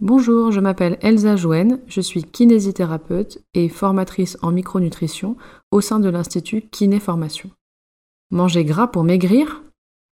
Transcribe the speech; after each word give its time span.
Bonjour, 0.00 0.52
je 0.52 0.60
m'appelle 0.60 0.96
Elsa 1.00 1.34
Jouen, 1.34 1.80
je 1.88 2.00
suis 2.00 2.22
kinésithérapeute 2.22 3.42
et 3.54 3.68
formatrice 3.68 4.38
en 4.42 4.52
micronutrition 4.52 5.36
au 5.72 5.80
sein 5.80 5.98
de 5.98 6.08
l'Institut 6.08 6.62
Kiné 6.62 7.00
Formation. 7.00 7.50
Manger 8.30 8.64
gras 8.64 8.86
pour 8.86 9.02
maigrir? 9.02 9.64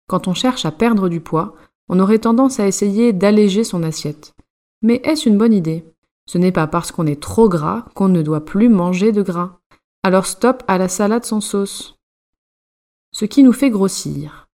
Quand 0.08 0.28
on 0.28 0.36
cherche 0.36 0.66
à 0.66 0.72
perdre 0.72 1.10
du 1.10 1.20
poids, 1.20 1.56
on 1.90 2.00
aurait 2.00 2.20
tendance 2.20 2.60
à 2.60 2.68
essayer 2.68 3.12
d'alléger 3.12 3.64
son 3.64 3.82
assiette. 3.82 4.36
Mais 4.84 5.02
est-ce 5.04 5.28
une 5.28 5.40
bonne 5.40 5.52
idée? 5.52 5.84
Ce 6.28 6.38
n'est 6.38 6.52
pas 6.52 6.68
parce 6.68 6.92
qu'on 6.92 7.08
est 7.08 7.20
trop 7.20 7.50
gras 7.50 7.86
qu'on 7.96 8.08
ne 8.08 8.22
doit 8.22 8.46
plus 8.46 8.70
manger 8.70 9.12
de 9.12 9.24
gras. 9.24 9.58
Alors 10.04 10.28
stop 10.28 10.62
à 10.68 10.78
la 10.78 10.90
salade 10.90 11.26
sans 11.26 11.42
sauce. 11.42 11.98
Ce 13.14 13.26
qui 13.26 13.42
nous 13.42 13.52
fait 13.52 13.72
grossir. 13.72 14.48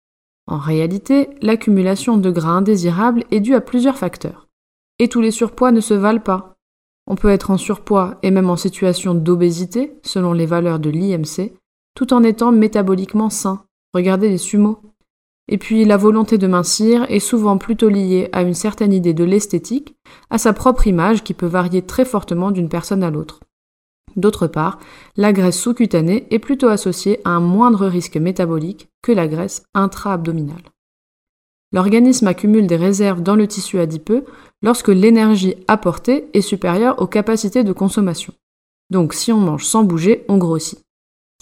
En 0.47 0.59
réalité, 0.59 1.31
l'accumulation 1.41 2.19
de 2.19 2.31
gras 2.31 2.51
indésirables 2.51 3.25
est 3.31 3.41
due 3.41 3.55
à 3.55 3.63
plusieurs 3.63 3.97
facteurs. 3.97 4.44
Et 4.99 5.09
tous 5.09 5.21
les 5.21 5.31
surpoids 5.31 5.73
ne 5.73 5.81
se 5.81 5.95
valent 5.95 6.21
pas. 6.21 6.55
On 7.07 7.17
peut 7.17 7.31
être 7.31 7.51
en 7.51 7.59
surpoids 7.59 8.19
et 8.23 8.31
même 8.31 8.49
en 8.49 8.57
situation 8.57 9.15
d'obésité, 9.15 9.99
selon 10.03 10.33
les 10.33 10.47
valeurs 10.47 10.79
de 10.79 10.91
l'IMC, 10.91 11.53
tout 11.95 12.13
en 12.15 12.23
étant 12.23 12.53
métaboliquement 12.53 13.31
sain. 13.31 13.65
Regardez 13.93 14.29
les 14.29 14.39
sumos. 14.39 14.81
Et 15.49 15.59
puis 15.59 15.85
la 15.85 15.99
volonté 15.99 16.39
de 16.39 16.47
mincir 16.47 17.05
est 17.11 17.21
souvent 17.21 17.59
plutôt 17.59 17.91
liée 17.91 18.31
à 18.33 18.43
une 18.43 18.55
certaine 18.55 18.93
idée 18.93 19.13
de 19.13 19.25
l'esthétique, 19.25 19.95
à 20.31 20.39
sa 20.39 20.53
propre 20.53 20.87
image 20.87 21.23
qui 21.23 21.35
peut 21.35 21.47
varier 21.47 21.83
très 21.83 22.05
fortement 22.05 22.51
d'une 22.51 22.71
personne 22.71 23.03
à 23.03 23.11
l'autre. 23.11 23.41
D'autre 24.17 24.47
part, 24.47 24.79
la 25.17 25.33
graisse 25.33 25.61
sous-cutanée 25.61 26.27
est 26.31 26.39
plutôt 26.39 26.69
associée 26.69 27.21
à 27.25 27.31
un 27.31 27.41
moindre 27.41 27.87
risque 27.87 28.17
métabolique 28.17 28.89
que 29.03 29.13
la 29.13 29.29
graisse 29.29 29.65
intra-abdominale. 29.75 30.63
L'organisme 31.75 32.29
accumule 32.29 32.69
des 32.69 32.77
réserves 32.77 33.21
dans 33.21 33.35
le 33.35 33.49
tissu 33.49 33.81
adipeux 33.81 34.25
lorsque 34.63 34.89
l'énergie 34.89 35.57
apportée 35.67 36.29
est 36.33 36.41
supérieure 36.41 37.03
aux 37.03 37.09
capacités 37.09 37.65
de 37.65 37.73
consommation. 37.73 38.33
Donc 38.91 39.13
si 39.13 39.33
on 39.33 39.41
mange 39.41 39.65
sans 39.65 39.83
bouger, 39.83 40.25
on 40.29 40.39
grossit. 40.39 40.79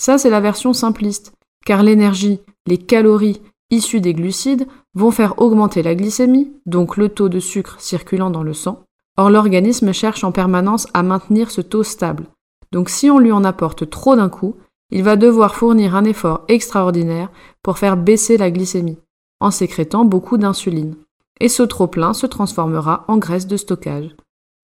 Ça, 0.01 0.17
c'est 0.17 0.31
la 0.31 0.41
version 0.41 0.73
simpliste, 0.73 1.35
car 1.67 1.83
l'énergie, 1.83 2.41
les 2.67 2.79
calories 2.79 3.43
issues 3.71 4.01
des 4.01 4.15
glucides 4.15 4.67
vont 4.95 5.11
faire 5.11 5.39
augmenter 5.39 5.83
la 5.83 5.95
glycémie, 5.95 6.51
donc 6.65 6.97
le 6.97 7.11
taux 7.11 7.29
de 7.29 7.39
sucre 7.39 7.77
circulant 7.79 8.31
dans 8.31 8.43
le 8.43 8.55
sang. 8.55 8.85
Or, 9.19 9.29
l'organisme 9.29 9.93
cherche 9.93 10.25
en 10.25 10.33
permanence 10.33 10.87
à 10.95 11.03
maintenir 11.03 11.51
ce 11.51 11.61
taux 11.61 11.83
stable, 11.83 12.25
donc 12.73 12.89
si 12.89 13.11
on 13.11 13.19
lui 13.19 13.33
en 13.33 13.45
apporte 13.45 13.91
trop 13.91 14.17
d'un 14.17 14.31
coup, 14.31 14.57
il 14.91 15.03
va 15.03 15.17
devoir 15.17 15.55
fournir 15.55 15.95
un 15.95 16.05
effort 16.05 16.45
extraordinaire 16.49 17.31
pour 17.63 17.77
faire 17.77 17.99
baisser 17.99 18.39
la 18.39 18.51
glycémie, 18.51 18.97
en 19.43 19.51
sécrétant 19.51 20.05
beaucoup 20.05 20.39
d'insuline. 20.39 20.95
Et 21.41 21.49
ce 21.49 21.63
trop-plein 21.63 22.13
se 22.13 22.27
transformera 22.27 23.05
en 23.09 23.19
graisse 23.19 23.47
de 23.47 23.57
stockage. 23.57 24.15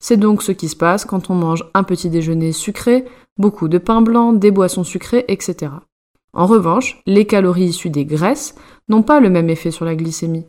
C'est 0.01 0.17
donc 0.17 0.43
ce 0.43 0.53
qui 0.53 0.69
se 0.69 0.77
passe 0.77 1.05
quand 1.05 1.31
on 1.31 1.35
mange 1.35 1.69
un 1.75 1.83
petit 1.83 2.09
déjeuner 2.09 2.53
sucré, 2.53 3.05
beaucoup 3.37 3.69
de 3.69 3.79
pain 3.79 4.01
blanc, 4.01 4.33
des 4.33 4.53
boissons 4.53 4.85
sucrées, 4.85 5.25
etc. 5.29 5.73
En 6.33 6.47
revanche, 6.47 7.03
les 7.07 7.27
calories 7.27 7.65
issues 7.65 7.91
des 7.91 8.05
graisses 8.05 8.55
n'ont 8.89 9.03
pas 9.03 9.19
le 9.19 9.31
même 9.31 9.51
effet 9.51 9.73
sur 9.73 9.85
la 9.85 9.97
glycémie. 9.97 10.47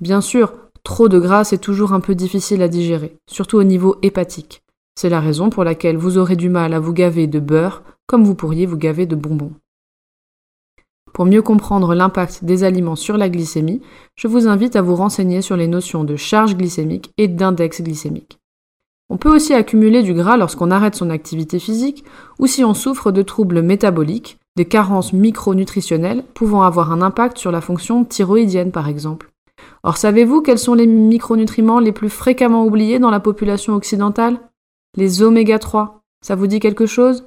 Bien 0.00 0.20
sûr, 0.20 0.52
trop 0.82 1.08
de 1.08 1.18
gras 1.18 1.48
est 1.52 1.62
toujours 1.62 1.94
un 1.94 2.00
peu 2.00 2.14
difficile 2.14 2.62
à 2.62 2.68
digérer, 2.68 3.16
surtout 3.30 3.56
au 3.56 3.64
niveau 3.64 3.96
hépatique. 4.02 4.62
C'est 4.96 5.08
la 5.08 5.20
raison 5.20 5.48
pour 5.48 5.64
laquelle 5.64 5.96
vous 5.96 6.18
aurez 6.18 6.36
du 6.36 6.50
mal 6.50 6.74
à 6.74 6.80
vous 6.80 6.92
gaver 6.92 7.26
de 7.26 7.40
beurre 7.40 7.82
comme 8.06 8.24
vous 8.24 8.34
pourriez 8.34 8.66
vous 8.66 8.76
gaver 8.76 9.06
de 9.06 9.16
bonbons. 9.16 9.52
Pour 11.12 11.26
mieux 11.26 11.42
comprendre 11.42 11.94
l'impact 11.94 12.44
des 12.44 12.64
aliments 12.64 12.96
sur 12.96 13.16
la 13.16 13.28
glycémie, 13.28 13.82
je 14.16 14.28
vous 14.28 14.46
invite 14.46 14.76
à 14.76 14.82
vous 14.82 14.94
renseigner 14.94 15.42
sur 15.42 15.56
les 15.56 15.66
notions 15.66 16.04
de 16.04 16.16
charge 16.16 16.56
glycémique 16.56 17.12
et 17.18 17.28
d'index 17.28 17.82
glycémique. 17.82 18.38
On 19.08 19.16
peut 19.16 19.34
aussi 19.34 19.52
accumuler 19.52 20.02
du 20.02 20.14
gras 20.14 20.36
lorsqu'on 20.36 20.70
arrête 20.70 20.94
son 20.94 21.10
activité 21.10 21.58
physique 21.58 22.04
ou 22.38 22.46
si 22.46 22.64
on 22.64 22.74
souffre 22.74 23.10
de 23.10 23.22
troubles 23.22 23.60
métaboliques, 23.60 24.38
des 24.56 24.66
carences 24.66 25.12
micronutritionnelles 25.12 26.24
pouvant 26.34 26.62
avoir 26.62 26.92
un 26.92 27.02
impact 27.02 27.38
sur 27.38 27.50
la 27.50 27.60
fonction 27.60 28.04
thyroïdienne 28.04 28.70
par 28.70 28.88
exemple. 28.88 29.30
Or 29.82 29.96
savez-vous 29.96 30.42
quels 30.42 30.58
sont 30.58 30.74
les 30.74 30.86
micronutriments 30.86 31.80
les 31.80 31.92
plus 31.92 32.08
fréquemment 32.08 32.64
oubliés 32.64 33.00
dans 33.00 33.10
la 33.10 33.20
population 33.20 33.74
occidentale? 33.74 34.38
Les 34.96 35.22
oméga 35.22 35.58
3, 35.58 36.02
ça 36.22 36.36
vous 36.36 36.46
dit 36.46 36.60
quelque 36.60 36.86
chose? 36.86 37.24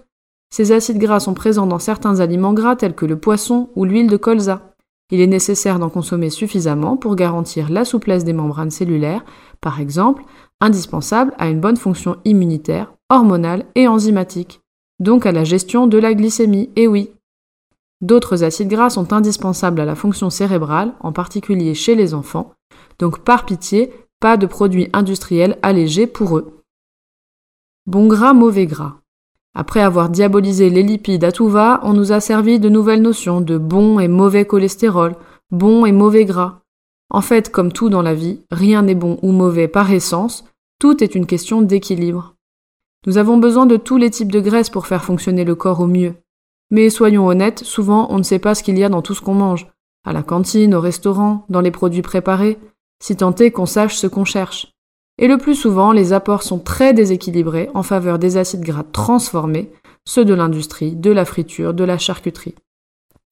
Ces 0.54 0.72
acides 0.72 1.00
gras 1.00 1.20
sont 1.20 1.34
présents 1.34 1.66
dans 1.66 1.80
certains 1.80 2.20
aliments 2.20 2.54
gras 2.54 2.76
tels 2.76 2.94
que 2.94 3.08
le 3.08 3.18
poisson 3.18 3.72
ou 3.76 3.86
l'huile 3.86 4.08
de 4.08 4.18
colza. 4.18 4.76
Il 5.10 5.20
est 5.20 5.26
nécessaire 5.26 5.80
d'en 5.80 5.90
consommer 5.90 6.30
suffisamment 6.30 6.96
pour 6.96 7.16
garantir 7.16 7.72
la 7.72 7.86
souplesse 7.86 8.24
des 8.24 8.34
membranes 8.34 8.70
cellulaires, 8.70 9.26
par 9.62 9.80
exemple, 9.80 10.24
indispensable 10.62 11.34
à 11.40 11.50
une 11.50 11.60
bonne 11.60 11.76
fonction 11.76 12.18
immunitaire, 12.24 12.94
hormonale 13.10 13.66
et 13.74 13.88
enzymatique, 13.88 14.62
donc 15.00 15.26
à 15.26 15.32
la 15.32 15.44
gestion 15.44 15.88
de 15.88 15.98
la 15.98 16.14
glycémie, 16.14 16.70
et 16.76 16.86
oui. 16.86 17.10
D'autres 18.02 18.44
acides 18.44 18.70
gras 18.70 18.92
sont 18.92 19.12
indispensables 19.12 19.82
à 19.82 19.86
la 19.86 19.96
fonction 19.96 20.30
cérébrale, 20.30 20.94
en 21.00 21.14
particulier 21.14 21.74
chez 21.74 21.96
les 21.96 22.14
enfants, 22.14 22.54
donc 23.00 23.24
par 23.24 23.48
pitié, 23.48 23.92
pas 24.20 24.38
de 24.38 24.46
produits 24.46 24.90
industriels 24.94 25.58
allégés 25.64 26.06
pour 26.06 26.38
eux. 26.38 26.60
Bon 27.88 28.06
gras, 28.06 28.34
mauvais 28.34 28.68
gras. 28.68 28.98
Après 29.56 29.82
avoir 29.82 30.10
diabolisé 30.10 30.70
les 30.70 30.82
lipides 30.82 31.24
à 31.24 31.32
tout 31.32 31.48
va, 31.48 31.80
on 31.84 31.94
nous 31.94 32.12
a 32.12 32.20
servi 32.20 32.60
de 32.60 32.70
nouvelles 32.70 33.02
notions 33.02 33.40
de 33.40 33.58
bon 33.58 34.00
et 34.00 34.08
mauvais 34.08 34.46
cholestérol, 34.46 35.16
bon 35.52 35.86
et 35.86 35.92
mauvais 35.92 36.26
gras. 36.26 36.62
En 37.12 37.22
fait, 37.22 37.52
comme 37.52 37.72
tout 37.72 37.90
dans 37.90 38.02
la 38.02 38.16
vie, 38.16 38.42
rien 38.50 38.82
n'est 38.82 38.96
bon 38.96 39.20
ou 39.22 39.32
mauvais 39.32 39.68
par 39.68 39.92
essence, 39.92 40.44
tout 40.80 41.04
est 41.04 41.14
une 41.14 41.28
question 41.28 41.62
d'équilibre. 41.62 42.34
Nous 43.06 43.20
avons 43.20 43.38
besoin 43.38 43.68
de 43.68 43.78
tous 43.78 43.98
les 43.98 44.10
types 44.10 44.32
de 44.32 44.40
graisses 44.40 44.72
pour 44.72 44.88
faire 44.88 45.04
fonctionner 45.04 45.44
le 45.44 45.54
corps 45.54 45.82
au 45.82 45.88
mieux. 45.88 46.16
Mais 46.72 46.90
soyons 46.90 47.28
honnêtes, 47.28 47.60
souvent 47.60 48.08
on 48.10 48.18
ne 48.18 48.24
sait 48.24 48.40
pas 48.40 48.56
ce 48.56 48.64
qu'il 48.64 48.80
y 48.80 48.84
a 48.84 48.90
dans 48.90 49.04
tout 49.04 49.14
ce 49.14 49.22
qu'on 49.22 49.36
mange, 49.36 49.68
à 50.04 50.14
la 50.14 50.24
cantine, 50.24 50.74
au 50.74 50.82
restaurant, 50.82 51.46
dans 51.50 51.62
les 51.62 51.70
produits 51.70 52.02
préparés, 52.02 52.58
si 53.00 53.16
tant 53.16 53.36
est 53.36 53.52
qu'on 53.52 53.68
sache 53.68 53.96
ce 53.96 54.08
qu'on 54.08 54.26
cherche. 54.26 54.73
Et 55.18 55.28
le 55.28 55.38
plus 55.38 55.56
souvent, 55.56 55.92
les 55.92 56.12
apports 56.12 56.44
sont 56.44 56.60
très 56.60 56.94
déséquilibrés 56.94 57.70
en 57.74 57.84
faveur 57.84 58.18
des 58.20 58.38
acides 58.38 58.64
gras 58.64 58.84
transformés, 58.92 59.72
ceux 60.06 60.26
de 60.26 60.34
l'industrie, 60.34 60.96
de 60.96 61.12
la 61.12 61.26
friture, 61.26 61.74
de 61.74 61.84
la 61.84 61.98
charcuterie. 61.98 62.56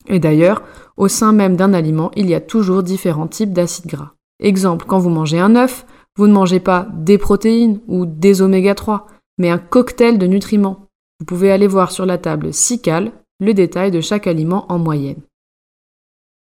Et 0.07 0.19
d'ailleurs, 0.19 0.63
au 0.97 1.07
sein 1.07 1.31
même 1.31 1.55
d'un 1.55 1.73
aliment, 1.73 2.11
il 2.15 2.29
y 2.29 2.35
a 2.35 2.41
toujours 2.41 2.83
différents 2.83 3.27
types 3.27 3.53
d'acides 3.53 3.87
gras. 3.87 4.13
Exemple, 4.39 4.85
quand 4.87 4.99
vous 4.99 5.09
mangez 5.09 5.39
un 5.39 5.55
œuf, 5.55 5.85
vous 6.17 6.27
ne 6.27 6.33
mangez 6.33 6.59
pas 6.59 6.87
des 6.93 7.17
protéines 7.17 7.79
ou 7.87 8.05
des 8.05 8.41
oméga 8.41 8.75
3, 8.75 9.07
mais 9.37 9.49
un 9.49 9.57
cocktail 9.57 10.17
de 10.17 10.27
nutriments. 10.27 10.87
Vous 11.19 11.25
pouvez 11.25 11.51
aller 11.51 11.67
voir 11.67 11.91
sur 11.91 12.05
la 12.05 12.17
table 12.17 12.53
SICAL 12.53 13.11
le 13.39 13.53
détail 13.53 13.91
de 13.91 14.01
chaque 14.01 14.27
aliment 14.27 14.65
en 14.69 14.77
moyenne. 14.77 15.21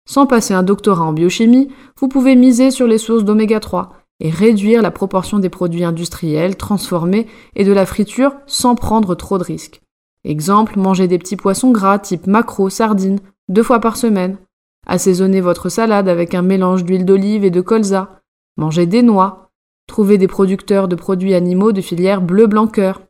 Sans 0.07 0.25
passer 0.25 0.53
un 0.53 0.63
doctorat 0.63 1.03
en 1.03 1.13
biochimie, 1.13 1.69
vous 1.99 2.07
pouvez 2.07 2.35
miser 2.35 2.71
sur 2.71 2.87
les 2.87 2.97
sources 2.97 3.25
d'oméga 3.25 3.59
3, 3.59 3.96
et 4.19 4.29
réduire 4.29 4.81
la 4.81 4.91
proportion 4.91 5.39
des 5.39 5.49
produits 5.49 5.83
industriels, 5.83 6.55
transformés 6.55 7.27
et 7.55 7.63
de 7.63 7.71
la 7.71 7.85
friture 7.85 8.33
sans 8.47 8.75
prendre 8.75 9.15
trop 9.15 9.37
de 9.37 9.43
risques. 9.43 9.81
Exemple, 10.23 10.79
manger 10.79 11.07
des 11.07 11.19
petits 11.19 11.35
poissons 11.35 11.71
gras 11.71 11.99
type 11.99 12.27
maquereau, 12.27 12.69
sardines, 12.69 13.19
deux 13.47 13.63
fois 13.63 13.79
par 13.79 13.97
semaine. 13.97 14.37
Assaisonner 14.85 15.41
votre 15.41 15.69
salade 15.69 16.09
avec 16.09 16.33
un 16.33 16.41
mélange 16.41 16.83
d'huile 16.83 17.05
d'olive 17.05 17.45
et 17.45 17.51
de 17.51 17.61
colza. 17.61 18.21
Manger 18.57 18.85
des 18.85 19.03
noix. 19.03 19.51
Trouver 19.87 20.17
des 20.17 20.27
producteurs 20.27 20.87
de 20.87 20.95
produits 20.95 21.33
animaux 21.33 21.71
de 21.71 21.81
filière 21.81 22.21
bleu-blanc 22.21 22.67
cœur. 22.67 23.01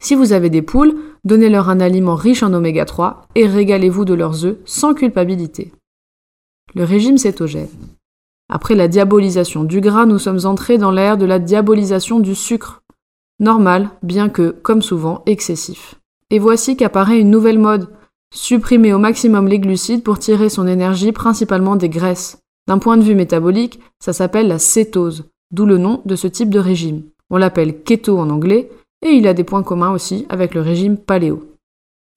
Si 0.00 0.14
vous 0.14 0.32
avez 0.32 0.50
des 0.50 0.62
poules, 0.62 0.96
donnez-leur 1.24 1.68
un 1.68 1.80
aliment 1.80 2.16
riche 2.16 2.42
en 2.42 2.52
oméga 2.52 2.84
3 2.84 3.28
et 3.34 3.46
régalez-vous 3.46 4.04
de 4.04 4.14
leurs 4.14 4.44
œufs 4.44 4.58
sans 4.64 4.94
culpabilité. 4.94 5.72
Le 6.74 6.84
régime 6.84 7.18
cétogène. 7.18 7.68
Après 8.48 8.76
la 8.76 8.86
diabolisation 8.86 9.64
du 9.64 9.80
gras, 9.80 10.06
nous 10.06 10.18
sommes 10.18 10.44
entrés 10.44 10.78
dans 10.78 10.92
l'ère 10.92 11.18
de 11.18 11.26
la 11.26 11.38
diabolisation 11.38 12.20
du 12.20 12.34
sucre. 12.34 12.82
Normal, 13.40 13.90
bien 14.02 14.28
que, 14.28 14.50
comme 14.50 14.82
souvent, 14.82 15.22
excessif. 15.26 15.96
Et 16.30 16.38
voici 16.38 16.76
qu'apparaît 16.76 17.20
une 17.20 17.30
nouvelle 17.30 17.58
mode. 17.58 17.88
Supprimer 18.32 18.92
au 18.92 18.98
maximum 18.98 19.48
les 19.48 19.58
glucides 19.58 20.02
pour 20.02 20.18
tirer 20.18 20.48
son 20.48 20.66
énergie 20.66 21.12
principalement 21.12 21.76
des 21.76 21.88
graisses. 21.88 22.38
D'un 22.68 22.78
point 22.78 22.96
de 22.96 23.02
vue 23.02 23.14
métabolique, 23.14 23.80
ça 24.00 24.12
s'appelle 24.12 24.48
la 24.48 24.58
cétose, 24.58 25.24
d'où 25.52 25.66
le 25.66 25.78
nom 25.78 26.02
de 26.04 26.16
ce 26.16 26.26
type 26.26 26.50
de 26.50 26.58
régime. 26.58 27.02
On 27.30 27.36
l'appelle 27.36 27.82
keto 27.82 28.18
en 28.18 28.30
anglais, 28.30 28.70
et 29.02 29.10
il 29.10 29.26
a 29.26 29.34
des 29.34 29.44
points 29.44 29.62
communs 29.62 29.92
aussi 29.92 30.26
avec 30.28 30.54
le 30.54 30.60
régime 30.60 30.96
paléo. 30.96 31.44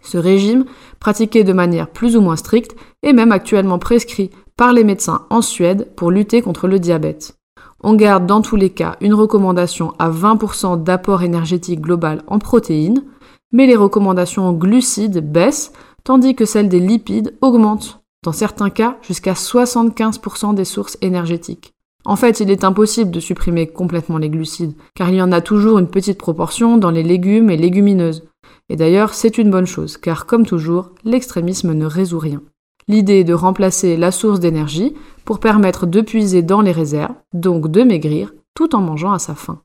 Ce 0.03 0.17
régime, 0.17 0.65
pratiqué 0.99 1.43
de 1.43 1.53
manière 1.53 1.89
plus 1.89 2.15
ou 2.15 2.21
moins 2.21 2.35
stricte, 2.35 2.75
est 3.03 3.13
même 3.13 3.31
actuellement 3.31 3.79
prescrit 3.79 4.31
par 4.59 4.73
les 4.73 4.83
médecins 4.83 5.25
en 5.29 5.41
Suède 5.41 5.87
pour 5.95 6.11
lutter 6.11 6.41
contre 6.41 6.67
le 6.67 6.79
diabète. 6.79 7.37
On 7.81 7.93
garde 7.93 8.25
dans 8.25 8.41
tous 8.41 8.57
les 8.57 8.71
cas 8.71 8.97
une 8.99 9.13
recommandation 9.13 9.93
à 9.99 10.09
20% 10.09 10.83
d'apport 10.83 11.23
énergétique 11.23 11.79
global 11.79 12.23
en 12.27 12.39
protéines, 12.39 13.05
mais 13.53 13.67
les 13.67 13.77
recommandations 13.77 14.45
en 14.45 14.51
glucides 14.51 15.31
baissent, 15.31 15.71
tandis 16.03 16.35
que 16.35 16.43
celles 16.43 16.67
des 16.67 16.81
lipides 16.81 17.37
augmentent, 17.39 18.01
dans 18.21 18.33
certains 18.33 18.69
cas 18.69 18.97
jusqu'à 19.01 19.31
75% 19.31 20.53
des 20.55 20.65
sources 20.65 20.97
énergétiques. 20.99 21.71
En 22.03 22.17
fait, 22.17 22.41
il 22.41 22.51
est 22.51 22.65
impossible 22.65 23.11
de 23.11 23.21
supprimer 23.21 23.65
complètement 23.65 24.17
les 24.17 24.29
glucides, 24.29 24.75
car 24.93 25.07
il 25.07 25.15
y 25.15 25.21
en 25.21 25.31
a 25.31 25.39
toujours 25.39 25.79
une 25.79 25.87
petite 25.87 26.17
proportion 26.17 26.77
dans 26.77 26.91
les 26.91 27.03
légumes 27.03 27.49
et 27.49 27.55
légumineuses. 27.55 28.27
Et 28.67 28.75
d'ailleurs, 28.75 29.13
c'est 29.13 29.37
une 29.37 29.51
bonne 29.51 29.67
chose, 29.67 29.95
car 29.95 30.25
comme 30.25 30.45
toujours, 30.45 30.89
l'extrémisme 31.05 31.71
ne 31.71 31.85
résout 31.85 32.19
rien. 32.19 32.41
L'idée 32.89 33.19
est 33.19 33.23
de 33.23 33.35
remplacer 33.35 33.95
la 33.97 34.11
source 34.11 34.39
d'énergie 34.39 34.95
pour 35.23 35.39
permettre 35.39 35.85
de 35.85 36.01
puiser 36.01 36.41
dans 36.41 36.61
les 36.61 36.71
réserves, 36.71 37.13
donc 37.33 37.69
de 37.69 37.83
maigrir, 37.83 38.33
tout 38.55 38.75
en 38.75 38.81
mangeant 38.81 39.11
à 39.11 39.19
sa 39.19 39.35
faim. 39.35 39.61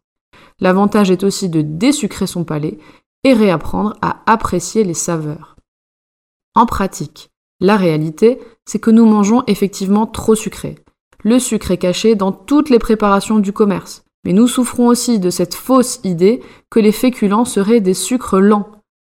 L'avantage 0.60 1.10
est 1.10 1.24
aussi 1.24 1.48
de 1.48 1.62
désucrer 1.62 2.26
son 2.26 2.44
palais 2.44 2.78
et 3.24 3.32
réapprendre 3.32 3.94
à 4.02 4.20
apprécier 4.26 4.84
les 4.84 4.94
saveurs. 4.94 5.56
En 6.54 6.66
pratique, 6.66 7.30
la 7.60 7.78
réalité, 7.78 8.38
c'est 8.66 8.78
que 8.78 8.90
nous 8.90 9.06
mangeons 9.06 9.42
effectivement 9.46 10.06
trop 10.06 10.34
sucré. 10.34 10.76
Le 11.22 11.38
sucre 11.38 11.70
est 11.70 11.78
caché 11.78 12.16
dans 12.16 12.30
toutes 12.30 12.68
les 12.68 12.78
préparations 12.78 13.38
du 13.38 13.54
commerce, 13.54 14.04
mais 14.26 14.34
nous 14.34 14.48
souffrons 14.48 14.88
aussi 14.88 15.18
de 15.18 15.30
cette 15.30 15.54
fausse 15.54 15.98
idée 16.04 16.42
que 16.68 16.78
les 16.78 16.92
féculents 16.92 17.46
seraient 17.46 17.80
des 17.80 17.94
sucres 17.94 18.38
lents. 18.38 18.68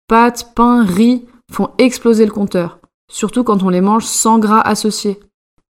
Pâtes, 0.08 0.54
pain, 0.56 0.86
riz 0.86 1.26
font 1.52 1.72
exploser 1.78 2.26
le 2.26 2.32
compteur, 2.32 2.80
surtout 3.12 3.44
quand 3.44 3.64
on 3.64 3.70
les 3.70 3.82
mange 3.82 4.06
sans 4.06 4.40
gras 4.40 4.62
associés. 4.62 5.20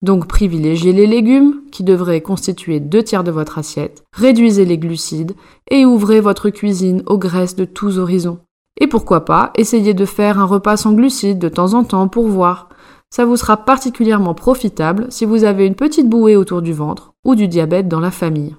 Donc 0.03 0.27
privilégiez 0.27 0.93
les 0.93 1.07
légumes, 1.07 1.63
qui 1.73 1.83
devraient 1.83 2.21
constituer 2.21 2.81
deux 2.81 3.03
tiers 3.03 3.25
de 3.25 3.31
votre 3.31 3.59
assiette, 3.59 4.05
réduisez 4.13 4.65
les 4.65 4.79
glucides 4.79 5.35
et 5.71 5.85
ouvrez 5.85 6.21
votre 6.21 6.51
cuisine 6.51 7.03
aux 7.07 7.19
graisses 7.19 7.57
de 7.57 7.65
tous 7.65 7.99
horizons. 7.99 8.39
Et 8.79 8.87
pourquoi 8.87 9.25
pas, 9.25 9.53
essayez 9.55 9.95
de 9.95 10.05
faire 10.05 10.39
un 10.39 10.45
repas 10.45 10.77
sans 10.77 10.93
glucides 10.93 11.39
de 11.39 11.49
temps 11.49 11.75
en 11.75 11.85
temps 11.85 12.09
pour 12.09 12.29
voir. 12.29 12.69
Ça 13.09 13.25
vous 13.25 13.37
sera 13.37 13.57
particulièrement 13.57 14.35
profitable 14.35 15.07
si 15.09 15.25
vous 15.25 15.45
avez 15.45 15.67
une 15.67 15.75
petite 15.75 16.09
bouée 16.09 16.37
autour 16.37 16.61
du 16.61 16.73
ventre 16.73 17.15
ou 17.25 17.35
du 17.35 17.49
diabète 17.49 17.89
dans 17.89 18.01
la 18.01 18.11
famille. 18.11 18.55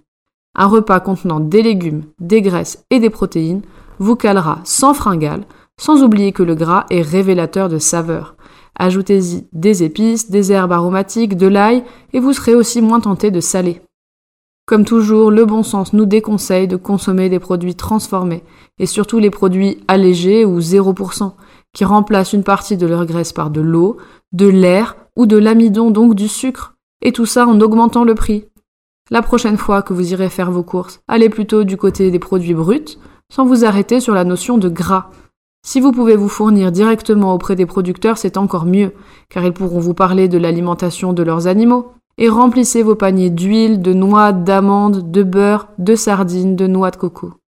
Un 0.55 0.65
repas 0.65 0.99
contenant 0.99 1.39
des 1.39 1.61
légumes, 1.61 2.05
des 2.19 2.41
graisses 2.41 2.83
et 2.89 2.99
des 2.99 3.11
protéines 3.11 3.61
vous 3.99 4.15
calera 4.15 4.59
sans 4.63 4.95
fringale, 4.95 5.43
sans 5.79 6.01
oublier 6.01 6.31
que 6.31 6.43
le 6.43 6.55
gras 6.55 6.85
est 6.89 7.03
révélateur 7.03 7.69
de 7.69 7.77
saveur. 7.77 8.36
Ajoutez-y 8.77 9.47
des 9.53 9.83
épices, 9.83 10.29
des 10.29 10.51
herbes 10.51 10.71
aromatiques, 10.71 11.35
de 11.35 11.47
l'ail, 11.47 11.83
et 12.13 12.19
vous 12.19 12.33
serez 12.33 12.55
aussi 12.55 12.81
moins 12.81 12.99
tenté 12.99 13.31
de 13.31 13.39
saler. 13.39 13.81
Comme 14.67 14.85
toujours, 14.85 15.31
le 15.31 15.45
bon 15.45 15.63
sens 15.63 15.93
nous 15.93 16.05
déconseille 16.05 16.67
de 16.67 16.75
consommer 16.75 17.29
des 17.29 17.39
produits 17.39 17.75
transformés, 17.75 18.43
et 18.79 18.85
surtout 18.85 19.17
les 19.17 19.29
produits 19.29 19.83
allégés 19.87 20.45
ou 20.45 20.59
0%, 20.59 21.33
qui 21.73 21.85
remplacent 21.85 22.33
une 22.33 22.43
partie 22.43 22.77
de 22.77 22.85
leur 22.85 23.05
graisse 23.05 23.33
par 23.33 23.49
de 23.49 23.61
l'eau, 23.61 23.97
de 24.33 24.47
l'air 24.47 24.95
ou 25.15 25.25
de 25.25 25.37
l'amidon, 25.37 25.89
donc 25.89 26.15
du 26.15 26.27
sucre, 26.27 26.75
et 27.01 27.11
tout 27.11 27.25
ça 27.25 27.47
en 27.47 27.59
augmentant 27.61 28.03
le 28.03 28.13
prix. 28.13 28.45
La 29.09 29.21
prochaine 29.21 29.57
fois 29.57 29.81
que 29.81 29.93
vous 29.93 30.11
irez 30.11 30.29
faire 30.29 30.51
vos 30.51 30.63
courses, 30.63 30.99
allez 31.07 31.29
plutôt 31.29 31.63
du 31.63 31.77
côté 31.77 32.11
des 32.11 32.19
produits 32.19 32.53
bruts, 32.53 32.97
sans 33.31 33.45
vous 33.45 33.63
arrêter 33.63 33.99
sur 34.01 34.13
la 34.13 34.25
notion 34.25 34.57
de 34.57 34.69
gras. 34.69 35.09
Si 35.63 35.81
vous 35.81 35.91
pouvez 35.91 36.15
vous 36.15 36.29
fournir 36.29 36.71
directement 36.71 37.33
auprès 37.33 37.55
des 37.55 37.65
producteurs, 37.65 38.17
c'est 38.17 38.37
encore 38.37 38.65
mieux, 38.65 38.93
car 39.29 39.43
ils 39.45 39.53
pourront 39.53 39.79
vous 39.79 39.93
parler 39.93 40.27
de 40.27 40.37
l'alimentation 40.37 41.13
de 41.13 41.23
leurs 41.23 41.47
animaux. 41.47 41.91
Et 42.17 42.29
remplissez 42.29 42.81
vos 42.81 42.95
paniers 42.95 43.29
d'huile, 43.29 43.81
de 43.81 43.93
noix, 43.93 44.31
d'amandes, 44.31 45.11
de 45.11 45.23
beurre, 45.23 45.67
de 45.77 45.95
sardines, 45.95 46.55
de 46.55 46.65
noix 46.65 46.89
de 46.89 46.95
coco. 46.95 47.33